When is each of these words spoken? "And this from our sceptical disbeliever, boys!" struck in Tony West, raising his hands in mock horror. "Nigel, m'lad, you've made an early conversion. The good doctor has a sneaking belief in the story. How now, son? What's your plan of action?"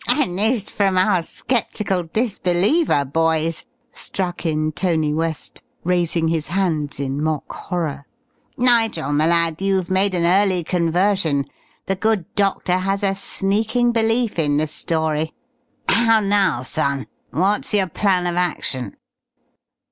"And 0.09 0.39
this 0.39 0.67
from 0.67 0.97
our 0.97 1.21
sceptical 1.21 2.01
disbeliever, 2.01 3.05
boys!" 3.05 3.65
struck 3.91 4.47
in 4.47 4.71
Tony 4.71 5.13
West, 5.13 5.61
raising 5.83 6.27
his 6.29 6.47
hands 6.47 6.99
in 6.99 7.21
mock 7.23 7.53
horror. 7.53 8.07
"Nigel, 8.57 9.11
m'lad, 9.13 9.61
you've 9.61 9.91
made 9.91 10.15
an 10.15 10.25
early 10.25 10.63
conversion. 10.63 11.45
The 11.85 11.95
good 11.97 12.25
doctor 12.33 12.77
has 12.79 13.03
a 13.03 13.13
sneaking 13.13 13.91
belief 13.91 14.39
in 14.39 14.57
the 14.57 14.65
story. 14.65 15.35
How 15.87 16.19
now, 16.19 16.63
son? 16.63 17.05
What's 17.29 17.71
your 17.71 17.85
plan 17.87 18.25
of 18.25 18.35
action?" 18.37 18.95